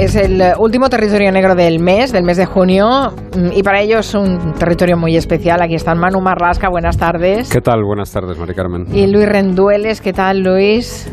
[0.00, 3.98] Es el último territorio negro del mes, del mes de junio, mm, y para ello
[3.98, 5.60] es un territorio muy especial.
[5.60, 7.50] Aquí están Manu Marlasca, buenas tardes.
[7.50, 7.84] ¿Qué tal?
[7.84, 8.86] Buenas tardes, Mari Carmen.
[8.94, 11.06] Y Luis Rendueles, ¿qué tal, Luis?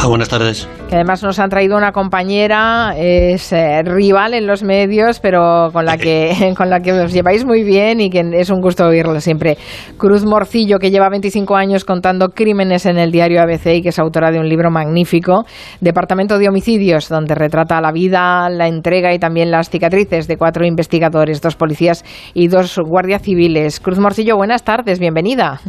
[0.00, 0.66] Hola, buenas tardes.
[0.88, 5.84] Que además nos han traído una compañera, es eh, rival en los medios, pero con
[5.84, 9.20] la que con la que os lleváis muy bien y que es un gusto oírla
[9.20, 9.58] siempre.
[9.98, 13.98] Cruz Morcillo, que lleva 25 años contando crímenes en el diario ABC y que es
[13.98, 15.44] autora de un libro magnífico,
[15.82, 20.64] Departamento de Homicidios, donde retrata la vida, la entrega y también las cicatrices de cuatro
[20.64, 23.80] investigadores, dos policías y dos guardias civiles.
[23.80, 25.60] Cruz Morcillo, buenas tardes, bienvenida.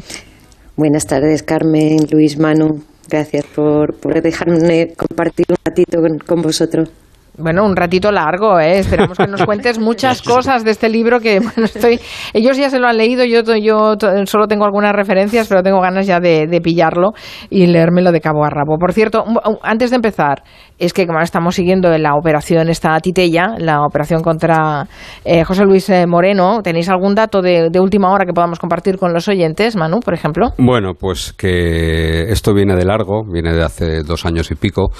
[0.78, 2.91] Buenas tardes, Carmen, Luis, Manu.
[3.12, 6.90] Gracias por, por dejarme compartir un ratito con, vosotros.
[7.38, 8.80] Bueno, un ratito largo, ¿eh?
[8.80, 12.00] Esperamos que nos cuentes muchas cosas de este libro que, bueno, estoy...
[12.34, 16.08] Ellos ya se lo han leído, yo, yo solo tengo algunas referencias, pero tengo ganas
[16.08, 17.12] ya de, de pillarlo
[17.50, 18.78] y leérmelo de cabo a rabo.
[18.80, 19.26] Por cierto,
[19.62, 20.44] antes de empezar,
[20.80, 24.88] es que como estamos siguiendo la operación esta Titella, la operación contra
[25.24, 29.14] eh, José Luis eh, Moreno, ¿tenéis algún dato de, última hora que podamos compartir con
[29.14, 30.50] los oyentes, Manu, por ejemplo?
[30.58, 34.92] Bueno, pues que esto viene de largo, viene de hace dos años y pico.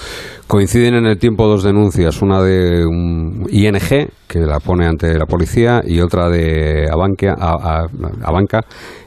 [0.46, 5.26] Coinciden en el tiempo dos denuncias, una de un ING, que la pone ante la
[5.26, 7.34] policía, y otra de Abanca,
[8.24, 8.60] Abanca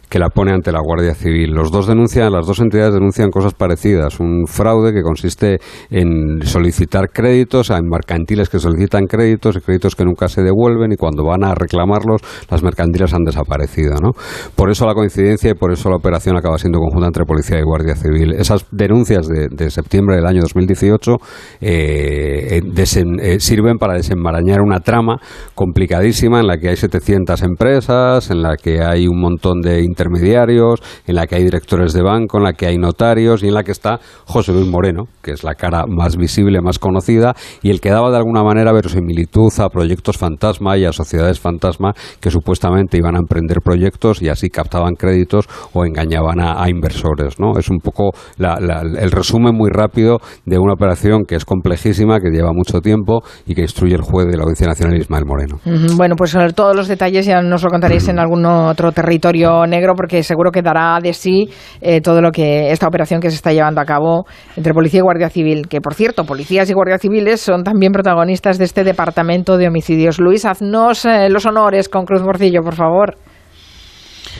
[0.09, 1.51] que la pone ante la Guardia Civil.
[1.51, 4.19] Los dos denuncian, las dos entidades denuncian cosas parecidas.
[4.19, 10.05] Un fraude que consiste en solicitar créditos, hay mercantiles que solicitan créditos y créditos que
[10.05, 13.95] nunca se devuelven y cuando van a reclamarlos las mercantiles han desaparecido.
[14.01, 14.11] ¿no?
[14.55, 17.63] Por eso la coincidencia y por eso la operación acaba siendo conjunta entre Policía y
[17.63, 18.33] Guardia Civil.
[18.33, 21.15] Esas denuncias de, septiembre del año 2018
[21.61, 25.17] eh, eh, sirven para desenmarañar una trama
[25.53, 30.81] complicadísima en la que hay 700 empresas, en la que hay un montón de intermediarios,
[31.07, 33.63] en la que hay directores de banco, en la que hay notarios y en la
[33.63, 37.79] que está José Luis Moreno, que es la cara más visible, más conocida y el
[37.79, 42.97] que daba de alguna manera verosimilitud a proyectos fantasma y a sociedades fantasma que supuestamente
[42.97, 47.39] iban a emprender proyectos y así captaban créditos o engañaban a, inversores.
[47.39, 47.57] ¿no?
[47.59, 52.51] Es un poco el resumen muy rápido de una operación que es complejísima, que lleva
[52.53, 55.59] mucho tiempo y que instruye el juez de la Audiencia Nacional Ismael Moreno.
[55.95, 60.23] Bueno, pues todos los detalles ya nos lo contaréis en algún otro territorio negro porque
[60.23, 61.50] seguro que dará de sí
[61.81, 64.25] eh, todo lo que esta operación que se está llevando a cabo
[64.56, 65.68] entre policía y guardia civil.
[65.68, 70.19] Que por cierto, policías y guardia civiles son también protagonistas de este departamento de homicidios.
[70.19, 73.18] Luis, haznos eh, los honores con Cruz Morcillo, por favor.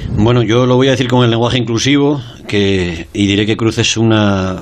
[0.10, 3.78] Bueno, yo lo voy a decir con el lenguaje inclusivo que, y diré que Cruz
[3.78, 4.62] es una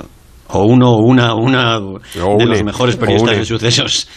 [0.49, 4.07] o uno o una, una de los mejores periodistas de sucesos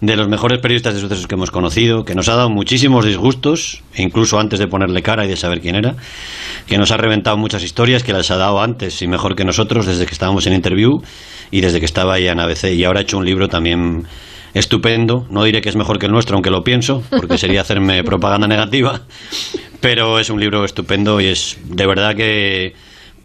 [0.00, 3.82] de los mejores periodistas de sucesos que hemos conocido, que nos ha dado muchísimos disgustos,
[3.96, 5.96] incluso antes de ponerle cara y de saber quién era,
[6.66, 9.86] que nos ha reventado muchas historias, que las ha dado antes y mejor que nosotros
[9.86, 11.00] desde que estábamos en interview
[11.50, 12.72] y desde que estaba ahí en ABC.
[12.74, 14.06] Y ahora ha hecho un libro también
[14.52, 18.02] estupendo, no diré que es mejor que el nuestro, aunque lo pienso, porque sería hacerme
[18.04, 19.02] propaganda negativa,
[19.80, 22.74] pero es un libro estupendo y es de verdad que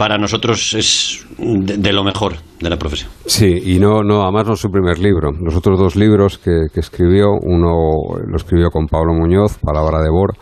[0.01, 3.11] para nosotros es de, lo mejor de la profesión.
[3.27, 5.29] Sí, y no, no, además no es su primer libro.
[5.31, 7.69] Los otros dos libros que, que escribió, uno
[8.25, 10.33] lo escribió con Pablo Muñoz, Palabra de Bor,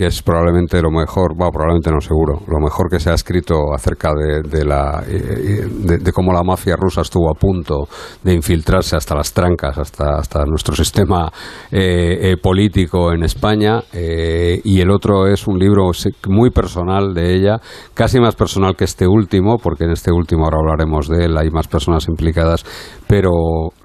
[0.00, 3.74] que es probablemente lo mejor, bueno, probablemente no seguro, lo mejor que se ha escrito
[3.74, 7.86] acerca de, la, eh, de, cómo la mafia rusa estuvo a punto
[8.24, 11.30] de infiltrarse hasta las trancas, hasta, hasta nuestro sistema
[11.70, 13.82] eh, eh, político en España.
[13.92, 15.90] y el otro es un libro
[16.28, 17.58] muy personal de ella,
[17.92, 21.50] casi más personal que este último, porque en este último ahora hablaremos de él, hay
[21.50, 22.64] más personas implicadas,
[23.06, 23.32] pero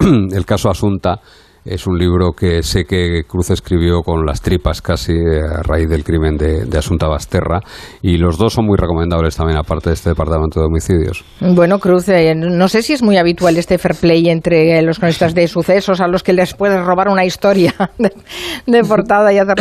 [0.00, 1.20] el caso Asunta
[1.66, 5.88] es un libro que sé que Cruz escribió con las tripas casi eh, a raíz
[5.88, 7.60] del crimen de, Asunta Basterra
[8.02, 11.24] y los dos son muy recomendables también aparte de este departamento de homicidios.
[11.40, 15.34] Bueno, Cruz, eh, no sé si es muy habitual este fair play entre los cronistas
[15.34, 17.74] de sucesos a los que les puedes robar una historia
[18.66, 19.56] de, portada y hacer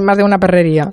[0.00, 0.92] más de una perrería.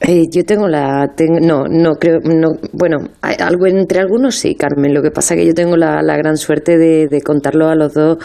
[0.00, 1.10] Eh, yo tengo la.
[1.40, 2.20] no, no creo.
[2.22, 4.94] No, bueno, algo entre algunos sí, Carmen.
[4.94, 7.74] Lo que pasa es que yo tengo la, la gran suerte de, de, contarlo a
[7.74, 8.18] los dos,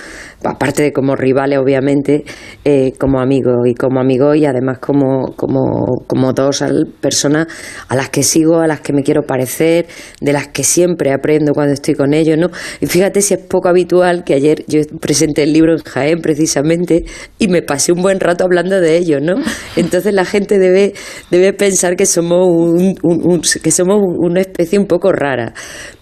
[0.43, 2.25] aparte de como rivales, obviamente,
[2.63, 3.55] eh, como amigos.
[3.65, 6.63] Y como amigos y además como, como, como dos
[7.01, 7.47] personas
[7.87, 9.87] a las que sigo, a las que me quiero parecer,
[10.21, 12.49] de las que siempre aprendo cuando estoy con ellos, ¿no?
[12.81, 17.05] Y fíjate si es poco habitual que ayer yo presenté el libro en Jaén, precisamente,
[17.39, 19.35] y me pasé un buen rato hablando de ellos, ¿no?
[19.75, 20.93] Entonces la gente debe,
[21.31, 25.53] debe pensar que somos, un, que somos una especie un poco rara.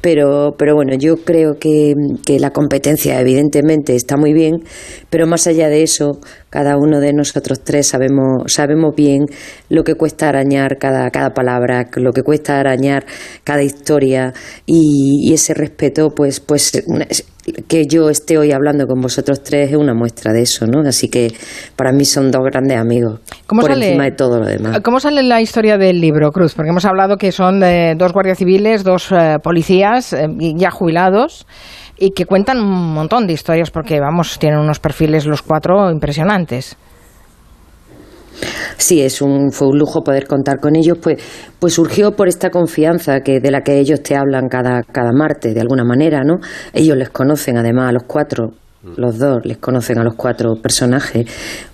[0.02, 1.94] Pero, pero bueno, yo creo que,
[2.25, 4.63] que la competencia evidentemente está muy bien,
[5.12, 6.19] pero más allá de eso,
[6.50, 9.25] cada uno de nosotros tres sabemos, sabemos bien
[9.69, 13.06] lo que cuesta arañar cada, cada palabra, lo que cuesta arañar
[13.44, 14.34] cada historia
[14.66, 16.72] y, ese respeto, pues, pues
[17.67, 20.81] que yo esté hoy hablando con vosotros tres es una muestra de eso, ¿no?
[20.88, 21.33] Así que
[21.75, 24.79] para mí son dos grandes amigos por encima de todo lo demás.
[24.81, 26.53] ¿Cómo sale la historia del libro, Cruz?
[26.53, 31.47] Porque hemos hablado que son de dos guardias civiles, dos eh, policías eh, ya jubilados
[31.97, 36.77] y que cuentan un montón de historias porque, vamos, tienen unos perfiles los cuatro impresionantes.
[38.78, 41.22] Sí, es un, fue un lujo poder contar con ellos, pues,
[41.60, 45.54] pues surgió por esta confianza que de la que ellos te hablan cada, cada martes,
[45.54, 46.39] de alguna manera, ¿no?
[46.74, 48.54] Ellos les conocen además a los cuatro,
[48.98, 51.25] los dos les conocen a los cuatro personajes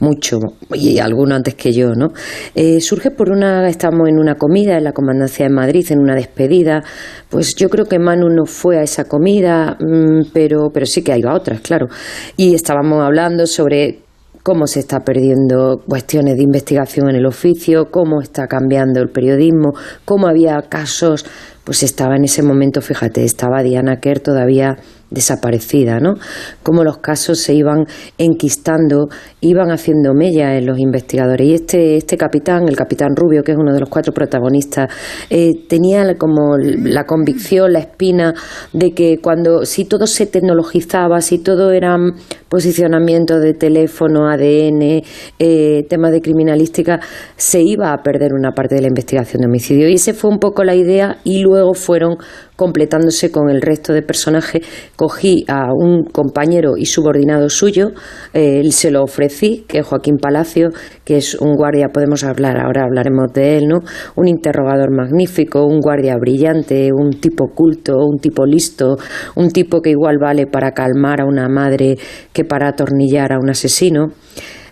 [0.01, 0.39] mucho
[0.73, 2.07] y algunos antes que yo, ¿no?
[2.53, 6.15] Eh, surge por una, estamos en una comida en la comandancia de Madrid, en una
[6.15, 6.83] despedida,
[7.29, 11.13] pues yo creo que Manu no fue a esa comida, mm, pero, pero sí que
[11.13, 11.87] hay otras, claro,
[12.35, 13.99] y estábamos hablando sobre
[14.47, 19.73] cómo se está perdiendo cuestiones de investigación en el oficio, cómo está cambiando el periodismo,
[20.05, 21.25] cómo había casos,
[21.65, 24.77] pues estaba en ese momento, fíjate, estaba Diana Kerr todavía
[25.09, 26.15] desaparecida, ¿no?
[26.63, 27.85] Cómo los casos se iban
[28.17, 29.07] enquistando,
[29.41, 31.47] iban haciendo mella en los investigadores.
[31.47, 34.93] Y este, este capitán, el capitán Rubio, que es uno de los cuatro protagonistas,
[35.29, 38.33] eh, tenía como la convicción, la espina
[38.73, 42.13] de que cuando, si todo se tecnologizaba, si todo eran
[42.49, 45.03] posicionamiento de teléfono, ADN,
[45.39, 46.99] eh, temas de criminalística,
[47.35, 49.89] se iba a perder una parte de la investigación de homicidio.
[49.89, 52.17] Y esa fue un poco la idea y luego fueron
[52.57, 54.67] completándose con el resto de personajes.
[54.97, 57.91] Cogí a un compañero y subordinado suyo,
[58.33, 60.71] eh, se lo ofrecí, que es Joaquín Palacio,
[61.05, 63.79] que es un guardia, podemos hablar, ahora hablaremos de él, ¿no?
[64.15, 68.97] Un interrogador magnífico, un guardia brillante, un tipo culto, un tipo listo,
[69.35, 71.95] un tipo que igual vale para calmar a una madre
[72.33, 74.07] que para atornillar a un asesino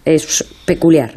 [0.06, 1.16] es peculiar.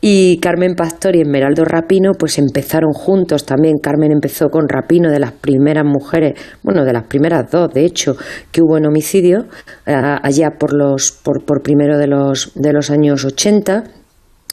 [0.00, 3.78] Y Carmen Pastor y Esmeraldo Rapino pues empezaron juntos también.
[3.82, 8.16] Carmen empezó con Rapino, de las primeras mujeres, bueno, de las primeras dos, de hecho,
[8.52, 9.46] que hubo en homicidio,
[9.86, 13.84] eh, allá por los, por, por primero de los, de los años 80,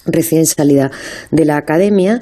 [0.08, 0.92] recién salida
[1.32, 2.22] de la academia.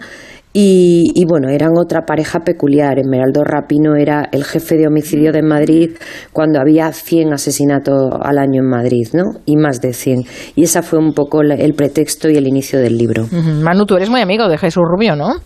[0.56, 3.00] Y, bueno, eran otra pareja peculiar.
[3.00, 5.92] Esmeraldo Rapino era el jefe de homicidio de Madrid
[6.32, 9.40] cuando había 100 asesinatos al año en Madrid, ¿no?
[9.46, 10.26] Y más de 100.
[10.56, 13.28] Y esa fue un poco el pretexto y el inicio del libro.
[13.32, 15.38] Manu, tú eres muy amigo de Jesús Rubio, ¿no?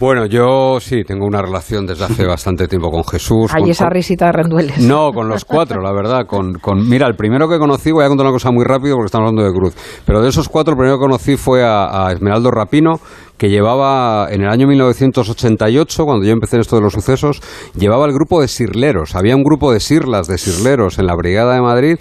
[0.00, 3.52] Bueno, yo sí, tengo una relación desde hace bastante tiempo con Jesús.
[3.52, 4.78] Hay esa risita de rendueles.
[4.78, 6.24] No, con los cuatro, la verdad.
[6.26, 9.08] Con, con, mira, el primero que conocí, voy a contar una cosa muy rápido porque
[9.08, 9.74] estamos hablando de Cruz,
[10.06, 12.98] pero de esos cuatro, el primero que conocí fue a, a Esmeraldo Rapino,
[13.36, 17.42] que llevaba en el año 1988, cuando yo empecé en esto de los sucesos,
[17.74, 19.14] llevaba el grupo de sirleros.
[19.14, 21.96] Había un grupo de sirlas, de sirleros en la Brigada de Madrid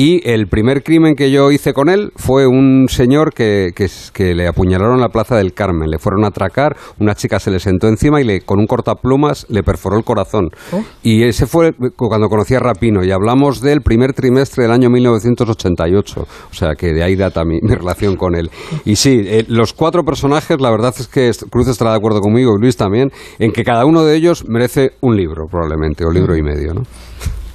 [0.00, 4.48] y el primer crimen que yo hice con él fue un señor que, que, le
[4.48, 5.90] apuñalaron en la Plaza del Carmen.
[5.90, 9.46] Le fueron a atracar, una chica se le sentó encima y le, con un cortaplumas
[9.48, 10.50] le perforó el corazón.
[10.72, 10.82] Oh.
[11.02, 16.20] Y ese fue cuando conocí a Rapino y hablamos del primer trimestre del año 1988.
[16.20, 18.50] O sea que de ahí data mi, mi relación con él.
[18.84, 22.20] Y sí, eh, los cuatro personajes, la verdad, verdad es que Cruz estará de acuerdo
[22.20, 26.10] conmigo, y Luis también, en que cada uno de ellos merece un libro, probablemente, o
[26.10, 26.82] libro y medio, ¿no?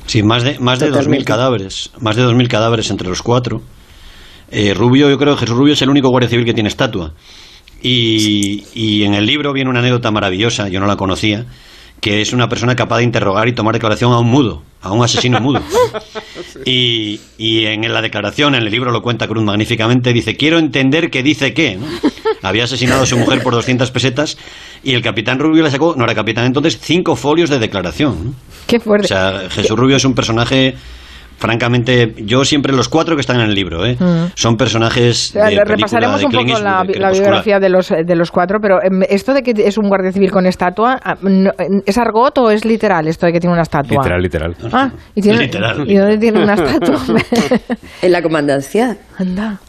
[0.05, 3.61] Sí, más de, más de 2.000 cadáveres, más de 2.000 cadáveres entre los cuatro.
[4.51, 7.13] Eh, Rubio, yo creo que Jesús Rubio es el único guardia civil que tiene estatua.
[7.81, 11.45] Y, y en el libro viene una anécdota maravillosa, yo no la conocía,
[12.01, 15.03] que es una persona capaz de interrogar y tomar declaración a un mudo, a un
[15.03, 15.61] asesino mudo.
[16.65, 21.11] Y, y, en la declaración, en el libro lo cuenta Cruz magníficamente, dice, quiero entender
[21.11, 21.77] qué dice qué.
[22.41, 24.37] Había asesinado a su mujer por 200 pesetas
[24.83, 28.35] y el capitán Rubio le sacó, no era capitán entonces, cinco folios de declaración.
[28.67, 29.05] Qué fuerte.
[29.05, 30.75] O sea, Jesús Rubio es un personaje
[31.37, 33.95] francamente, yo siempre los cuatro que están en el libro, ¿eh?
[33.99, 34.31] Mm.
[34.35, 35.33] son personajes.
[35.33, 39.43] De repasaremos un poco la, biografía de los, de los cuatro, pero em, esto de
[39.43, 41.15] que es un guardia civil con estatua, ah,
[41.85, 43.97] ¿es argot o es literal esto de que tiene una estatua?
[43.97, 44.55] Literal, literal.
[44.71, 45.49] Ah, ¿y, tiene,
[45.85, 46.99] ¿y dónde tiene una estatua?
[48.01, 48.97] en la comandancia.
[49.17, 49.59] Anda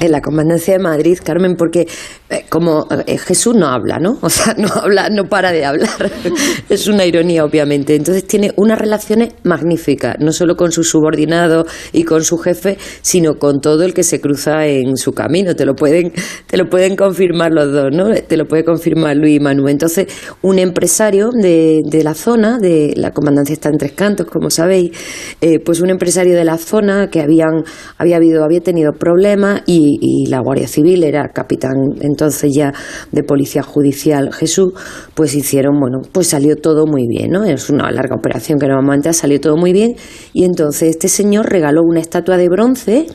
[0.00, 1.86] en la comandancia de Madrid, Carmen, porque
[2.30, 4.18] eh, como eh, Jesús no habla, ¿no?
[4.20, 6.10] O sea, no habla, no para de hablar.
[6.68, 7.94] es una ironía, obviamente.
[7.94, 13.34] Entonces tiene unas relaciones magníficas, no solo con su subordinado y con su jefe, sino
[13.38, 15.54] con todo el que se cruza en su camino.
[15.54, 16.12] Te lo pueden,
[16.46, 18.14] te lo pueden confirmar los dos, ¿no?
[18.14, 19.72] Te lo puede confirmar Luis y Manuel.
[19.72, 20.06] Entonces,
[20.42, 24.92] un empresario de, de, la zona, de la comandancia está en Tres Cantos, como sabéis,
[25.40, 27.64] eh, pues un empresario de la zona que habían,
[27.98, 32.72] había habido, había tenido problemas y, la Guardia Civil era capitán entonces ya
[33.12, 34.72] de Policía Judicial Jesús,
[35.14, 37.44] pues hicieron, bueno, pues salió todo muy bien, ¿no?
[37.44, 39.96] Es una larga operación que normalmente salió todo muy bien
[40.32, 43.06] y entonces este señor regaló una estatua de bronce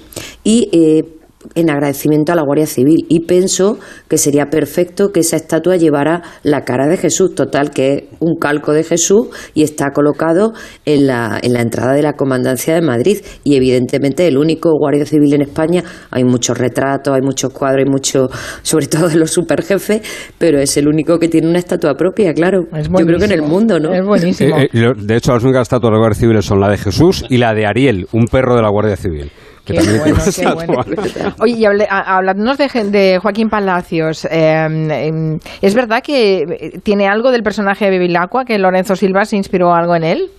[0.44, 1.18] y eh,
[1.55, 3.79] en agradecimiento a la Guardia Civil y pienso
[4.10, 8.36] que sería perfecto que esa estatua llevara la cara de Jesús, total que es un
[8.36, 10.53] calco de Jesús y está colocado
[10.86, 15.05] en la, en la entrada de la Comandancia de Madrid y evidentemente el único Guardia
[15.05, 18.27] Civil en España, hay muchos retratos, hay muchos cuadros, hay mucho,
[18.62, 20.01] sobre todo de los superjefes,
[20.38, 22.63] pero es el único que tiene una estatua propia, claro.
[22.74, 23.93] Yo creo que en el mundo, ¿no?
[23.93, 24.58] Es buenísimo.
[24.58, 27.25] Eh, eh, de hecho, las únicas estatuas de la Guardia Civil son la de Jesús
[27.29, 29.31] y la de Ariel, un perro de la Guardia Civil.
[31.39, 37.43] Oye, y hablándonos de, Joaquín Palacios, em, em, ¿es verdad que eh, tiene algo del
[37.43, 40.31] personaje de Bevilacqua, que Lorenzo Silva se inspiró algo en él?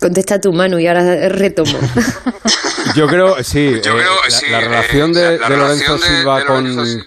[0.00, 1.72] Contesta tu mano y ahora retomo.
[2.94, 6.40] Yo creo, sí, eh, la, relación de, Lorenzo Silva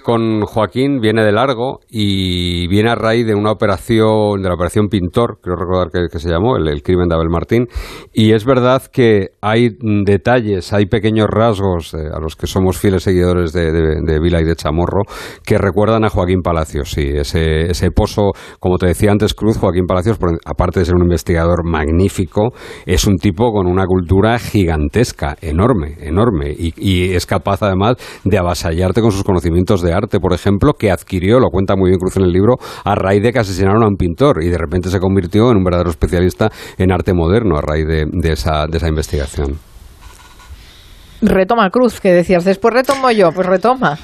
[0.03, 4.87] con, Joaquín viene de largo y viene a raíz de una operación, de la operación
[4.87, 7.67] Pintor, creo recordar que, se llamó, el, crimen de Abel Martín.
[8.13, 9.69] Y es verdad que hay
[10.05, 14.55] detalles, hay pequeños rasgos eh, a los que somos fieles seguidores de, Vila y de
[14.55, 15.01] Chamorro
[15.43, 16.91] que recuerdan a Joaquín Palacios.
[16.91, 21.03] Sí, ese, ese pozo, como te decía antes, Cruz, Joaquín Palacios, aparte de ser un
[21.03, 22.53] investigador magnífico,
[22.85, 29.01] es un tipo con una cultura gigantesca, enorme, enorme, y, es capaz además de avasallarte
[29.01, 32.23] con sus conocimientos de arte, por ejemplo, que adquirió, lo cuenta muy bien Cruz en
[32.23, 35.51] el libro, a raíz de que asesinaron a un pintor y de repente se convirtió
[35.51, 39.57] en un verdadero especialista en arte moderno a raíz de, esa, de esa investigación.
[41.21, 43.97] Retoma Cruz, que decías, después retomo yo, pues retoma.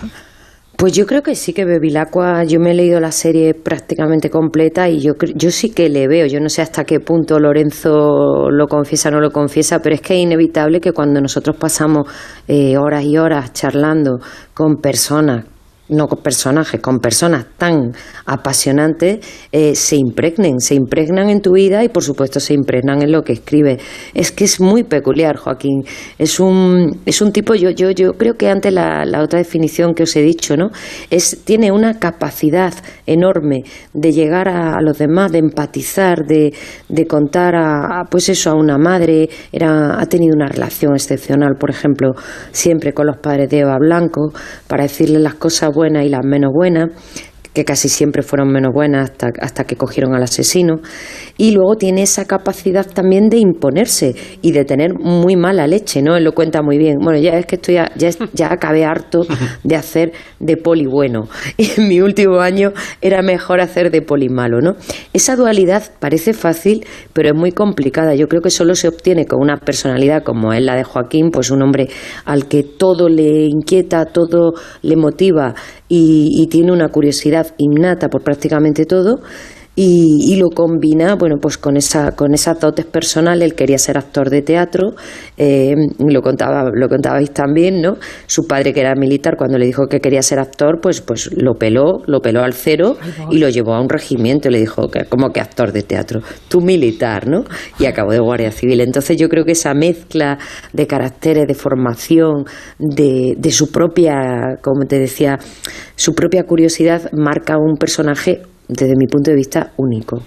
[0.80, 4.88] Pues yo creo que sí que Bevilacqua, yo me he leído la serie prácticamente completa
[4.88, 8.66] y yo, yo sí que le veo, yo no sé hasta qué punto Lorenzo lo
[8.68, 12.08] confiesa o no lo confiesa, pero es que es inevitable que cuando nosotros pasamos
[12.48, 14.20] eh, horas y horas charlando
[14.54, 15.44] con personas
[15.90, 17.94] no con personajes, con personas tan
[18.26, 23.12] apasionantes, eh, se impregnen, se impregnan en tu vida y por supuesto se impregnan en
[23.12, 23.80] lo que escribe.
[24.14, 25.84] Es que es muy peculiar, Joaquín.
[26.18, 29.94] Es un, es un tipo, yo, yo, yo creo que antes la, la otra definición
[29.94, 30.70] que os he dicho, ¿no?
[31.10, 32.74] Es, tiene una capacidad
[33.06, 36.54] enorme de llegar a, los demás, de empatizar, de,
[36.88, 41.70] de contar a, pues eso, a una madre, era, ha tenido una relación excepcional, por
[41.70, 42.14] ejemplo,
[42.52, 44.32] siempre con los padres de Eva Blanco,
[44.68, 45.72] para decirle las cosas
[46.06, 46.90] y las menos buenas
[47.54, 50.76] que casi siempre fueron menos buenas hasta, hasta que cogieron al asesino.
[51.38, 56.16] Y luego tiene esa capacidad también de imponerse y de tener muy mala leche, ¿no?
[56.16, 56.98] Él lo cuenta muy bien.
[57.02, 57.92] Bueno, ya es que estoy ya,
[58.34, 59.22] ya acabé harto
[59.64, 61.28] de hacer de poli bueno.
[61.58, 64.76] Y en mi último año era mejor hacer de poli malo, ¿no?
[65.14, 68.16] Esa dualidad parece fácil, pero es muy complicada.
[68.16, 71.52] Yo creo que solo se obtiene con una personalidad como es la de Joaquín, pues
[71.52, 71.90] un hombre
[72.26, 75.54] al que todo le inquieta, todo le motiva
[75.90, 79.22] y, tiene una curiosidad innata por prácticamente todo
[79.82, 84.30] y, lo combina bueno pues con esa con esas dotes personales él quería ser actor
[84.30, 84.92] de teatro
[85.38, 89.88] eh, lo contaba lo contabais también no su padre que era militar cuando le dijo
[89.88, 92.98] que quería ser actor pues pues lo peló lo peló al cero
[93.32, 96.22] y lo llevó a un regimiento y le dijo que como que actor de teatro
[96.50, 97.44] tú militar no
[97.80, 98.82] y acabó de guardia civil.
[98.82, 100.38] Entonces yo creo que esa mezcla
[100.74, 102.46] de caracteres de formación
[102.78, 105.38] de, de su propia como te decía
[105.96, 110.22] su propia curiosidad marca un personaje desde mi punto de vista, único.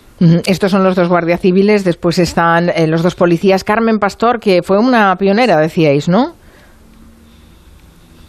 [0.47, 3.65] Estos son los dos guardias civiles, después están eh, los dos policías.
[3.65, 6.35] Carmen Pastor, que fue una pionera, decíais, ¿no?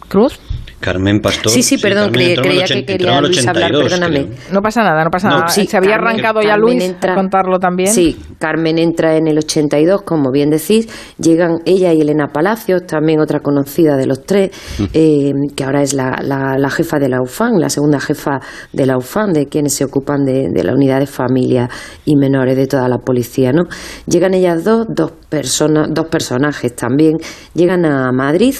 [0.08, 0.40] Cruz.
[0.84, 1.50] Carmen Pastor.
[1.50, 4.26] Sí, sí, perdón, creía, que quería Luis hablar, perdóname.
[4.52, 5.48] No pasa nada, no pasa nada.
[5.48, 7.90] Se había arrancado ya Luis a contarlo también.
[7.90, 10.86] Sí, Carmen entra en el 82, como bien decís.
[11.16, 14.84] Llegan ella y Elena Palacios, también otra conocida de los tres, mm.
[14.92, 18.98] eh, que ahora es la, la, jefa de la UFAN, la segunda jefa de la
[18.98, 21.70] UFAN, de quienes se ocupan de, de la unidad de familia
[22.04, 23.62] y menores de toda la policía, ¿no?
[24.06, 27.14] Llegan ellas dos, dos, personas, dos personajes también,
[27.54, 28.54] llegan a Madrid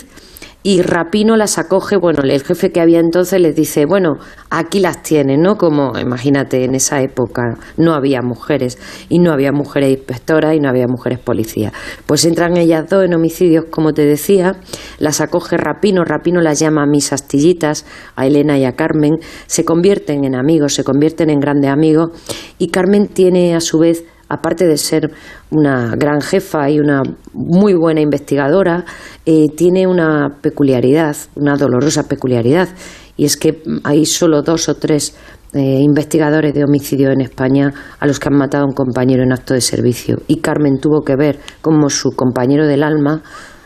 [0.66, 4.14] y Rapino las acoge, bueno, el jefe que había entonces les dice, bueno,
[4.48, 5.56] aquí las tienen, ¿no?
[5.56, 8.78] Como, imagínate, en esa época no había mujeres,
[9.10, 11.74] y no había mujeres inspectoras y no había mujeres policías.
[12.06, 14.56] Pues entran ellas dos en homicidios, como te decía,
[14.98, 17.84] las acoge Rapino, Rapino las llama mis astillitas,
[18.16, 22.08] a Elena y a Carmen, se convierten en amigos, se convierten en grandes amigos,
[22.56, 25.10] y Carmen tiene a su vez aparte de ser
[25.50, 27.02] una gran jefa y una
[27.32, 28.84] muy buena investigadora,
[29.26, 32.68] eh, tiene una peculiaridad, una dolorosa peculiaridad,
[33.16, 35.14] y es que hay solo dos o tres
[35.52, 39.32] eh, investigadores de homicidio en España a los que han matado a un compañero en
[39.32, 40.16] acto de servicio.
[40.26, 43.22] Y Carmen tuvo que ver cómo su compañero del alma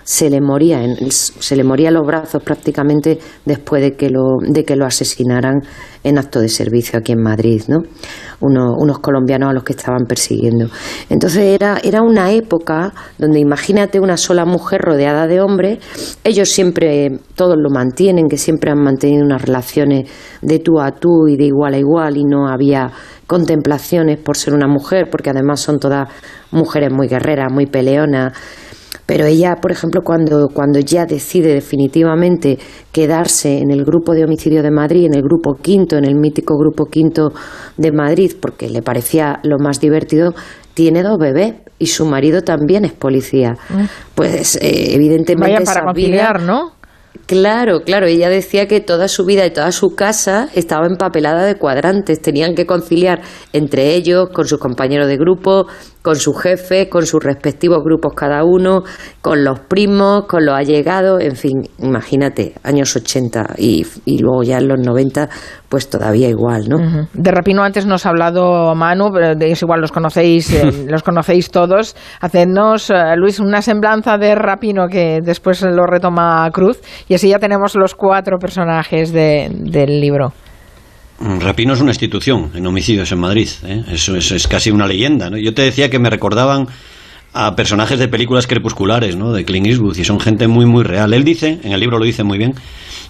[0.09, 4.75] se le moría, se le moría los brazos prácticamente después de que lo, de que
[4.75, 5.61] lo asesinaran
[6.03, 7.81] en acto de servicio aquí en Madrid, ¿no?
[8.41, 10.71] unos colombianos a los que estaban persiguiendo.
[11.11, 15.79] Entonces era, era una época donde imagínate una sola mujer rodeada de hombres,
[16.25, 20.11] ellos siempre, todos lo mantienen, que siempre han mantenido unas relaciones
[20.41, 22.91] de tú a tú y de igual a igual y no había
[23.27, 26.09] contemplaciones por ser una mujer, porque además son todas
[26.50, 28.33] mujeres muy guerreras, muy peleonas.
[29.09, 32.59] Pero ella, por ejemplo, cuando, cuando ya decide definitivamente
[32.93, 36.59] quedarse en el grupo de homicidio de Madrid, en el grupo quinto, en el mítico
[36.59, 37.33] grupo quinto
[37.79, 40.35] de Madrid, porque le parecía lo más divertido,
[40.75, 43.57] tiene dos bebés y su marido también es policía.
[43.71, 43.85] Mm.
[44.15, 45.55] Pues eh, evidentemente...
[45.55, 46.73] Vaya para conciliar, ¿no?
[47.29, 51.57] Claro, claro, ella decía que toda su vida y toda su casa estaba empapelada de
[51.57, 53.21] cuadrantes, tenían que conciliar
[53.53, 55.67] entre ellos, con sus compañeros de grupo,
[56.02, 58.83] con su jefe, con sus respectivos grupos cada uno,
[59.21, 64.59] con los primos, con los allegados, en fin, imagínate, años 80 y, y luego ya
[64.59, 65.28] en los 90,
[65.69, 67.07] pues todavía igual, ¿no?
[67.12, 71.02] De Rapino antes nos ha hablado Manu, pero de eso igual los conocéis, eh, los
[71.02, 71.97] conocéis todos.
[72.21, 77.38] Hacednos, eh, Luis, una semblanza de Rapino que después lo retoma Cruz y así ya
[77.38, 80.33] tenemos los cuatro personajes del libro.
[81.20, 83.48] Mm, Rapino es una institución en homicidios en Madrid.
[83.64, 83.84] ¿eh?
[83.90, 85.30] Eso, es casi una leyenda.
[85.38, 86.68] Yo te decía que me recordaban
[87.34, 89.32] a personajes de películas crepusculares, ¿no?
[89.32, 91.12] de Clint y son gente muy, muy real.
[91.12, 92.54] Él dice, en el libro lo dice muy bien,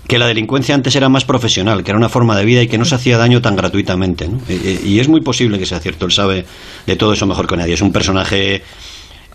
[0.07, 2.79] que la delincuencia antes era más profesional, que era una forma de vida y que
[2.79, 4.29] no se hacía daño tan gratuitamente.
[4.49, 6.47] Y, es muy posible que sea cierto, él sabe
[6.87, 7.75] de todo eso mejor que nadie.
[7.75, 8.63] Es un personaje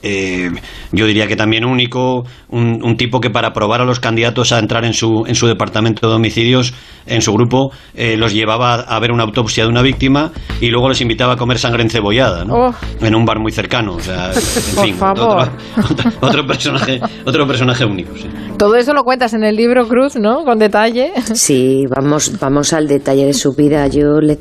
[0.04, 0.52] eh,
[0.92, 4.84] yo diría que también único, un, tipo que para probar a los candidatos a entrar
[4.86, 6.74] en su, en su departamento de homicidios,
[7.06, 10.90] en su grupo, eh, los llevaba a ver una autopsia de una víctima y luego
[10.90, 12.54] les invitaba a comer sangre encebollada, ¿no?
[12.54, 12.76] Oh.
[13.02, 13.96] En un bar muy cercano.
[13.96, 14.32] O sea,
[14.78, 14.96] en fin,
[16.22, 18.14] Otro, personaje, otro personaje único.
[18.58, 20.44] Todo eso lo cuentas en el libro Cruz, ¿no?
[20.44, 21.14] Con detalle.
[21.34, 23.88] Sí, vamos, vamos al detalle de su vida.
[23.88, 24.38] Yo le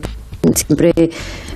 [0.54, 0.92] siempre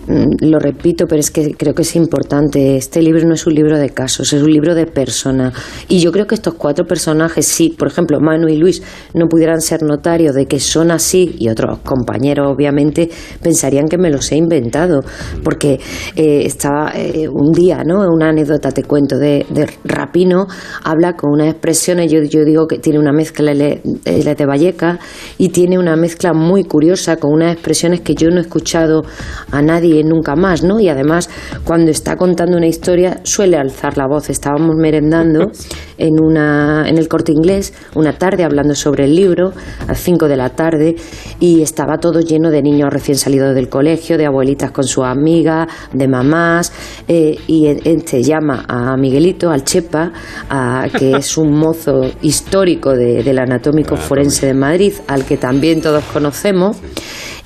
[0.08, 2.76] lo repito, pero es que creo que es importante.
[2.76, 5.52] Este libro no es un libro de casos, es un libro de persona.
[5.88, 8.82] Y yo creo que estos cuatro personajes, sí, por ejemplo, Manu y Luis
[9.14, 13.10] no pudieran ser notarios de que son así, y otros compañeros, obviamente,
[13.42, 15.02] pensarían que me los he inventado.
[15.42, 15.80] Porque
[16.14, 18.06] eh, estaba eh, un día, ¿no?
[18.08, 19.44] Una anécdota te cuento de,
[19.84, 20.46] Rapino,
[20.84, 24.98] habla con unas expresiones, yo, yo digo que tiene una mezcla de Valleca
[25.38, 29.04] y tiene una mezcla muy curiosa con unas expresiones que yo no he escuchado
[29.50, 30.80] a nadie nunca más, ¿no?
[30.80, 31.28] Y además,
[31.64, 34.30] cuando está contando una historia, suele alzar la voz.
[34.30, 35.50] Estábamos merendando
[35.98, 39.52] en, una, en el corte inglés una tarde hablando sobre el libro,
[39.88, 40.96] a 5 de la tarde,
[41.40, 45.68] y estaba todo lleno de niños recién salidos del colegio, de abuelitas con su amiga,
[45.92, 46.72] de mamás,
[47.08, 50.12] eh, y este llama a Miguelito, al Chepa,
[50.48, 56.04] a, que es un mozo histórico del anatómico forense de Madrid, al que también todos
[56.04, 56.76] conocemos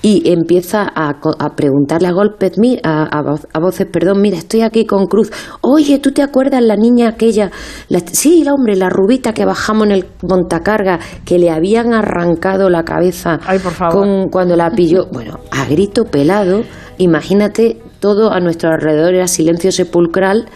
[0.02, 5.06] y empieza a, a preguntarle a golpes, a, a, voces, perdón, mira, estoy aquí con
[5.06, 5.30] Cruz.
[5.60, 7.50] Oye, ¿tú te acuerdas la niña aquella?
[7.88, 12.70] La, sí, la hombre, la rubita que bajamos en el montacarga, que le habían arrancado
[12.70, 13.38] la cabeza
[13.92, 15.08] Con, cuando la pilló.
[15.20, 16.62] Bueno, a grito pelado,
[16.96, 20.46] imagínate todo a nuestro alrededor era silencio sepulcral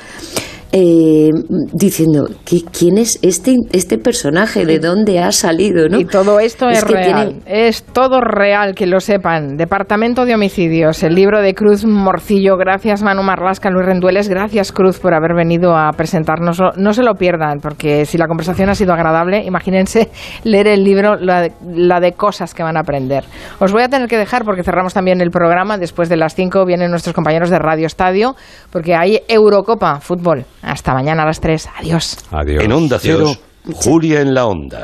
[0.77, 1.31] eh,
[1.73, 6.01] diciendo quién es este este personaje, de dónde ha salido, ¿no?
[6.01, 9.57] Y todo esto es, real, es todo real, que lo sepan.
[9.57, 12.57] Departamento de Homicidios, el libro de Cruz Morcillo.
[12.57, 16.61] Gracias Manu Marlasca, Luis Rendueles, gracias Cruz por haber venido a presentarnos.
[16.77, 20.11] No se lo pierdan, porque si la conversación ha sido agradable, imagínense
[20.43, 23.23] leer el libro, la, la de cosas que van a aprender.
[23.61, 25.79] Os voy a tener que dejar porque cerramos también el programa.
[25.79, 28.35] Después de las 5 vienen nuestros compañeros de Radio Estadio,
[28.73, 30.45] porque hay Eurocopa Fútbol.
[30.65, 31.69] Hasta mañana a las 3.
[31.79, 32.19] Adiós.
[32.31, 32.65] Adiós.
[32.65, 33.35] En Onda Cero,
[33.73, 34.81] Julia en la Onda.